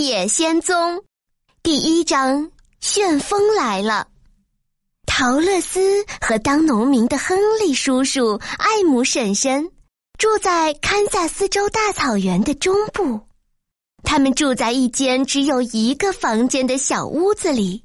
[0.00, 0.96] 野仙踪》
[1.62, 2.50] 第一章：
[2.80, 4.08] 旋风来了。
[5.04, 9.70] 陶乐斯和当农民的亨利叔叔、艾姆婶婶
[10.16, 13.20] 住在堪萨斯州大草原的中部。
[14.02, 17.84] 他们住在一间只有一个房间的小屋子里，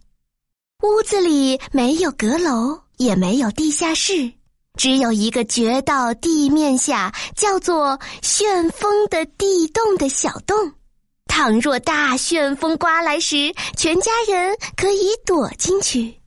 [0.83, 4.31] 屋子里没有阁楼，也没有地下室。
[4.77, 10.71] 只有一个掘到地面下叫做旋风的地洞的小洞，
[11.37, 16.21] 倘若大旋风刮来时，全家人可以躲进去。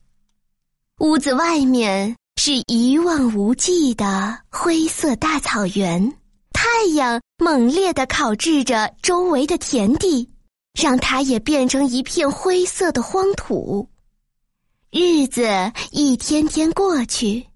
[0.99, 6.15] 屋子外面是一望无际的灰色大草原，
[6.53, 10.29] 太阳猛烈的烤制着周围的田地，
[10.79, 13.89] 让它也变成一片灰色的荒土。
[14.91, 15.49] 日子
[15.89, 17.47] 一天天过去。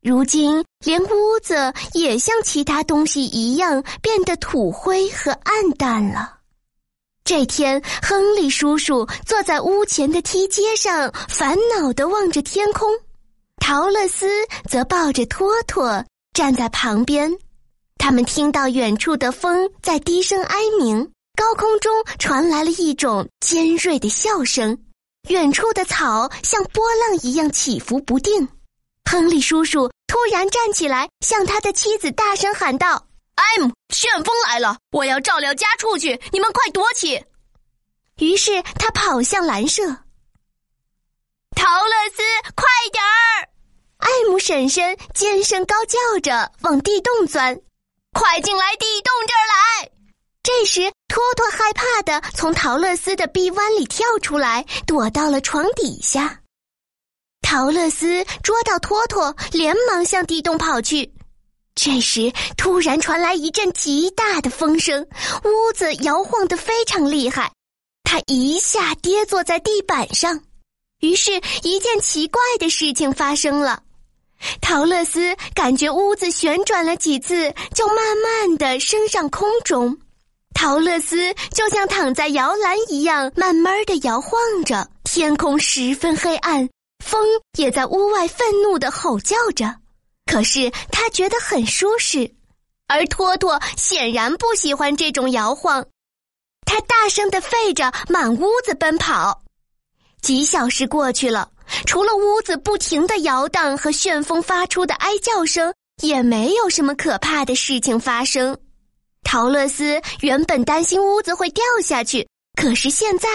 [0.00, 6.30] 如今，连屋子也像其他东西一样变得土灰和暗淡了。
[7.24, 12.86] 这天，亨利叔叔坐在屋前的梯阶上，烦恼地望着天空；
[13.56, 14.26] 陶乐斯
[14.68, 17.34] 则抱着托托站在旁边。
[17.96, 24.76] 他们听到远处的风在低声哀鸣，高空中传来了一种尖锐的笑声，
[25.30, 28.46] 远处的草像波浪一样起伏不定。
[29.10, 34.76] 亨利叔叔突然站起来，向他的妻子大声喊道：“艾姆，旋风来了！
[34.90, 37.24] 我要照料家畜去，你们快躲起！”
[38.18, 39.82] 于是他跑向蓝舍。
[41.56, 42.22] 陶乐斯，
[42.54, 43.48] 快点儿！
[43.98, 47.58] 艾姆婶婶尖声高叫着往地洞钻
[48.12, 49.90] ：“快进来地洞这儿来！”
[50.42, 56.40] 这时，托托害怕的从陶乐斯的臂弯里跳出来，躲到了床底下。
[57.40, 61.10] 陶乐斯捉到托托，连忙向地洞跑去。
[61.74, 65.06] 这时，突然传来一阵极大的风声，
[65.44, 67.52] 屋子摇晃得非常厉害，
[68.04, 70.40] 他一下跌坐在地板上。
[71.00, 73.82] 于是，一件奇怪的事情发生了：
[74.60, 79.98] 陶乐斯感觉屋子旋转了几次，就慢慢的升上空中。
[80.54, 84.88] 陶乐斯就像躺在摇篮一样，慢慢的摇晃着。
[85.02, 86.68] 天空十分黑暗。
[87.04, 87.22] 风
[87.58, 89.74] 也在屋外愤怒的吼叫着，
[90.26, 92.34] 可是他觉得很舒适，
[92.88, 95.86] 而托托显然不喜欢这种摇晃，
[96.66, 99.42] 他大声的吠着，满屋子奔跑。
[100.22, 101.50] 几小时过去了，
[101.86, 108.58] 除了屋子不停的摇荡和旋风发出的哀叫声，也没有什么可怕的事情发生。
[109.22, 112.26] 陶乐斯原本担心屋子会掉下去，
[112.60, 113.28] 可是现在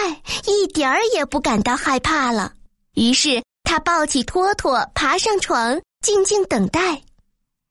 [0.46, 2.52] 一点儿也不感到害怕了。
[2.94, 3.42] 于是。
[3.62, 7.02] 他抱起托托，爬上床，静静等待。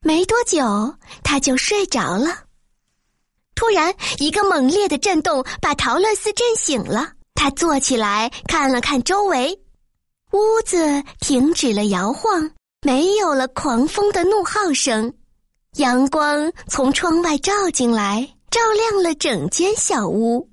[0.02, 2.44] 没多久，他就睡着了。
[3.56, 7.14] 突然，一个猛烈的震动把陶乐斯震醒了。
[7.36, 9.60] 他坐起来，看了看周围，
[10.32, 12.52] 屋子停止了摇晃，
[12.82, 15.14] 没有了狂风的怒号声。
[15.76, 20.50] 阳光从窗外照进来，照亮了整间小屋。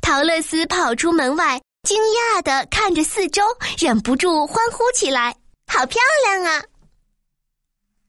[0.00, 1.60] 陶乐斯跑出门外。
[1.82, 3.42] 惊讶的看着四周，
[3.78, 5.34] 忍不住欢呼起来
[5.66, 6.62] ：“好漂亮啊！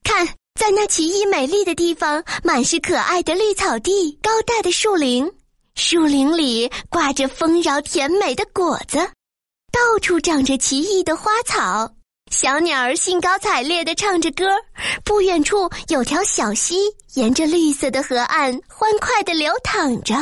[0.02, 0.26] 看，
[0.58, 5.30] 在那奇异美丽的地方，满是可爱的绿草地、高大的树林，
[5.74, 8.98] 树林里挂着丰饶甜美的果子，
[9.70, 11.90] 到处长着奇异的花草，
[12.30, 14.44] 小鸟儿兴高采烈的唱着歌。
[15.04, 16.76] 不远处有条小溪，
[17.14, 20.14] 沿着绿色的河岸欢快的流淌着。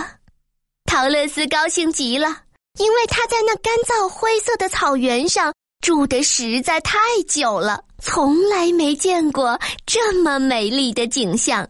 [0.85, 2.43] 陶乐斯高兴极了。”
[2.79, 5.53] 因为他在那干燥灰色的草原上
[5.85, 6.99] 住的实在太
[7.29, 11.69] 久了，从来没见过这么美丽的景象。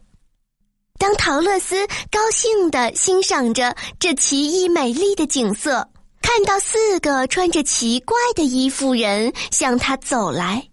[0.99, 5.89] 当陶乐斯高兴地欣赏着这奇异美丽的景色，
[6.21, 10.69] 看到四个穿着奇怪的衣服人向他走来，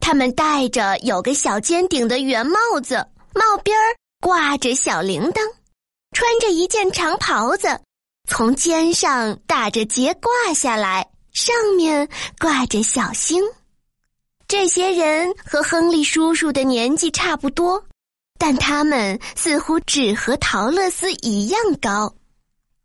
[0.00, 5.40] 他们戴着有个小尖顶的圆帽子，帽边儿挂着小铃铛，
[6.12, 7.80] 穿着一件长袍子。
[8.28, 12.08] 从肩上打着结挂下来，上面
[12.40, 13.40] 挂着小星。
[14.48, 17.84] 这些人和亨利叔叔的年纪差不多，
[18.38, 22.14] 但他们似乎只和陶乐斯一样高。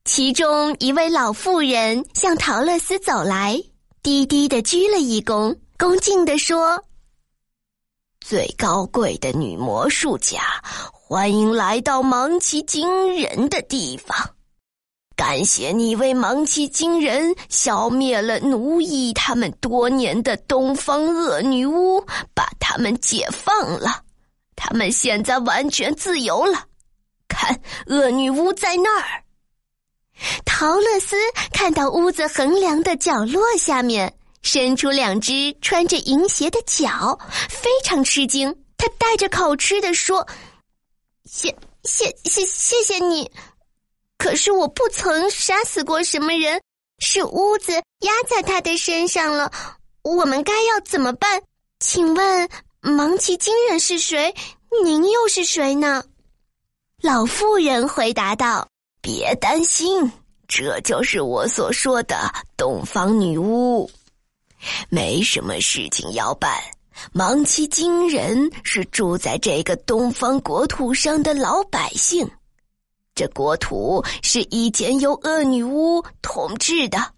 [0.04, 3.62] 其中一位老妇人向陶乐斯走来，
[4.02, 6.84] 低低的鞠了一躬，恭敬地说
[8.26, 10.42] ：“最高贵的女魔术家，
[10.92, 14.18] 欢迎来到芒奇惊人的地方。”
[15.16, 22.04] 感谢你为芒奇金人消灭了奴役他们多年的东方恶女巫，
[22.34, 24.02] 把他们解放了，
[24.56, 26.66] 他们现在完全自由了。
[27.28, 29.24] 看，恶女巫在那儿。
[30.46, 31.16] 陶乐斯
[31.52, 37.18] 看到屋子横梁的角落下面伸出两只穿着银鞋的脚，
[37.50, 38.56] 非常吃惊。
[38.78, 40.28] 他带着口吃的说
[41.26, 43.32] ：“谢谢谢谢谢你，
[44.22, 46.62] 可是我不曾杀死过什么人，
[47.00, 49.52] 是屋子压在他的身上了。
[50.04, 51.42] 我们该要怎么办？
[51.80, 52.48] 请问
[52.82, 54.32] 芒奇金人是谁？
[54.84, 56.04] 您又是谁呢？”
[57.02, 58.68] 老妇人回答道
[59.02, 60.12] ：“别担心，
[60.48, 63.90] 这就是我所说的东方女巫，
[64.90, 66.62] 没什么事情要办。
[67.12, 72.30] 芒奇金人是住在这个东方国土上的老百姓，
[73.14, 77.14] 这国土是以前由恶女巫统治的。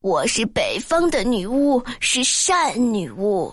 [0.00, 3.52] 我是北方的女巫，是善女巫。”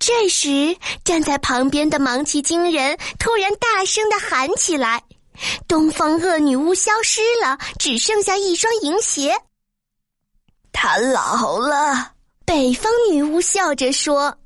[0.00, 5.02] 这时，站在旁边的芒奇金人突然大声的喊起来
[5.68, 9.36] ：“东方恶女巫消失了，只剩下一双银鞋。”
[10.72, 12.12] 他老了。
[12.44, 14.38] 北方女巫笑着说：“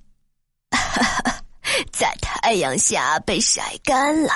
[1.93, 4.33] 在太阳下被晒干了，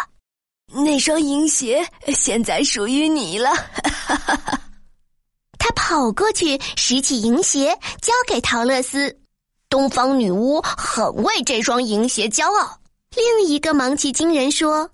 [0.72, 3.50] 那双银鞋现在属于你了。
[5.58, 9.18] ”他跑过去拾起银鞋，交给陶乐斯。
[9.68, 12.80] 东方女巫很为这双银鞋骄傲。
[13.16, 14.88] 另一个芒奇金人说：“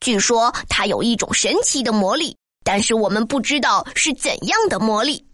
[0.00, 5.26] 据说它有一种神奇的魔力，但是我们不知道是怎样的魔力。”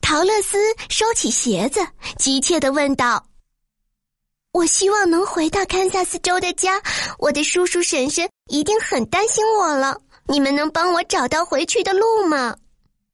[0.00, 0.58] 陶乐斯
[0.88, 1.80] 收起鞋子，
[2.18, 3.26] 急切的问道
[4.52, 6.80] ：“我希望能回到堪萨斯州的家，
[7.18, 10.00] 我的叔叔婶婶一定很担心我了。
[10.26, 12.56] 你们能帮我找到回去的路吗？”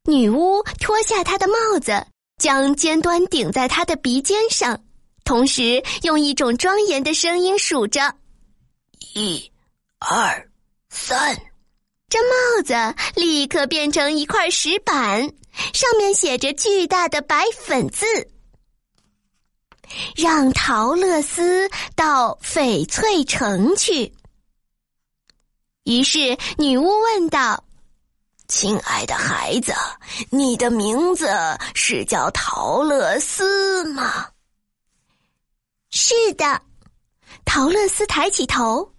[0.05, 2.07] 女巫脱下她的帽子。
[2.41, 4.83] 将尖端顶在他的鼻尖上，
[5.25, 8.15] 同时用一种庄严的声音数着
[9.15, 9.53] ：“一、
[9.99, 10.49] 二、
[10.89, 11.37] 三。”
[12.09, 15.21] 这帽子立刻变成一块石板，
[15.75, 18.07] 上面写着巨大的白粉字
[20.17, 24.11] ：“让陶乐斯到翡翠城去。”
[25.85, 27.65] 于是女巫问道。
[28.49, 29.73] 亲爱的孩子，
[30.29, 31.29] 你的名字
[31.73, 34.27] 是叫陶乐斯吗？
[35.91, 36.61] 是的，
[37.45, 38.93] 陶乐斯抬起头。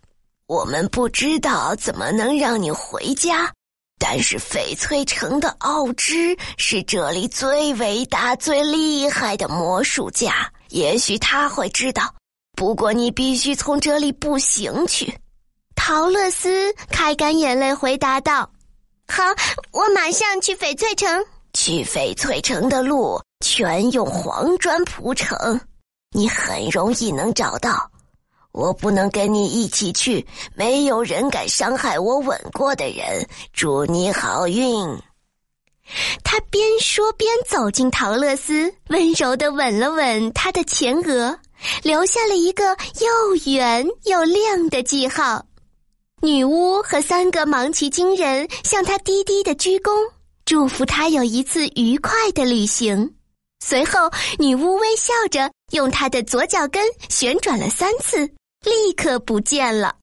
[0.48, 3.54] 我们不知道怎么能让你回家，
[4.00, 12.14] 但是翡翠城的奥芝是这里最伟大、最厉害的魔术家，也许他会知道。
[12.56, 15.14] 不过你必须从这里步行去。
[15.84, 18.48] 陶乐斯开干眼泪回答道。
[19.08, 19.24] 好，
[19.72, 21.26] 我马上去翡翠城。
[21.54, 25.60] 去翡翠城的路全用黄砖铺成，
[26.12, 27.90] 你很容易能找到。
[28.52, 30.24] 我不能跟你一起去，
[30.54, 33.28] 没有人敢伤害我吻过的人。
[33.52, 34.86] 祝你好运。
[36.24, 41.40] 他边说边走进陶乐斯，温柔的吻了吻他的前额，
[41.82, 45.44] 留下了一个又圆又亮的记号。
[46.24, 49.92] 女巫和三个芒奇金人向他低低的鞠躬，
[50.46, 53.16] 祝福他有一次愉快的旅行。
[53.66, 58.20] 随后，女巫微笑着用她的左脚跟旋转了三次，
[58.64, 59.96] 立刻不见了。